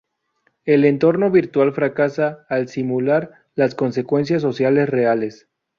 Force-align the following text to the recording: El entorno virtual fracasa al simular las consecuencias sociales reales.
El 0.65 0.83
entorno 0.85 1.29
virtual 1.29 1.73
fracasa 1.73 2.47
al 2.49 2.69
simular 2.69 3.45
las 3.53 3.75
consecuencias 3.75 4.41
sociales 4.41 4.89
reales. 4.89 5.47